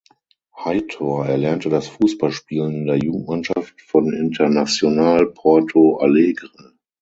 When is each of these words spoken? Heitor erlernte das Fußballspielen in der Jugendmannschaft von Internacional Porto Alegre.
Heitor 0.57 1.27
erlernte 1.27 1.69
das 1.69 1.87
Fußballspielen 1.87 2.73
in 2.73 2.85
der 2.87 2.97
Jugendmannschaft 2.97 3.79
von 3.83 4.11
Internacional 4.11 5.27
Porto 5.31 5.97
Alegre. 5.99 6.73